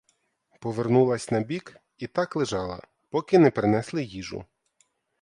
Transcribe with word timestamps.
Повернулась 0.59 1.29
на 1.31 1.39
бік 1.39 1.77
і 1.97 2.07
так 2.07 2.35
лежала, 2.35 2.81
поки 3.09 3.39
не 3.39 3.51
принесли 3.51 4.03
їжу. 4.03 4.45